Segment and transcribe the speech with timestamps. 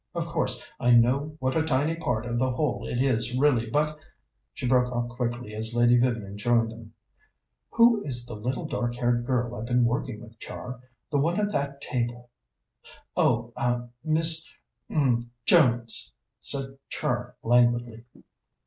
[0.15, 3.95] Of course, I know what a tiny part of the whole it is really, but"
[4.55, 6.95] She broke off quickly as Lady Vivian joined them.
[7.73, 10.79] "Who is the little dark haired girl I've been working with, Char?
[11.11, 12.31] The one at that table...."
[13.15, 14.49] "Oh, a Miss
[14.89, 18.03] er Jones," said Char languidly.